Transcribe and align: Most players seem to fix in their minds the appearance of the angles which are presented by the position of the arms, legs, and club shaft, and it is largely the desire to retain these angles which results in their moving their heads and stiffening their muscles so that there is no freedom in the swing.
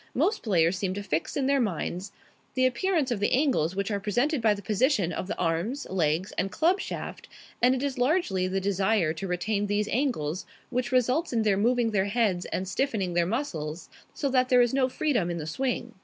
Most 0.15 0.41
players 0.41 0.79
seem 0.79 0.95
to 0.95 1.03
fix 1.03 1.37
in 1.37 1.45
their 1.45 1.59
minds 1.61 2.11
the 2.55 2.65
appearance 2.65 3.11
of 3.11 3.19
the 3.19 3.31
angles 3.33 3.75
which 3.75 3.91
are 3.91 3.99
presented 3.99 4.41
by 4.41 4.55
the 4.55 4.61
position 4.63 5.13
of 5.13 5.27
the 5.27 5.37
arms, 5.37 5.85
legs, 5.91 6.31
and 6.39 6.51
club 6.51 6.79
shaft, 6.79 7.27
and 7.61 7.75
it 7.75 7.83
is 7.83 7.99
largely 7.99 8.47
the 8.47 8.59
desire 8.59 9.13
to 9.13 9.27
retain 9.27 9.67
these 9.67 9.87
angles 9.89 10.47
which 10.71 10.91
results 10.91 11.31
in 11.33 11.43
their 11.43 11.55
moving 11.55 11.91
their 11.91 12.05
heads 12.05 12.45
and 12.45 12.67
stiffening 12.67 13.13
their 13.13 13.27
muscles 13.27 13.89
so 14.11 14.27
that 14.27 14.49
there 14.49 14.61
is 14.63 14.73
no 14.73 14.89
freedom 14.89 15.29
in 15.29 15.37
the 15.37 15.45
swing. 15.45 15.93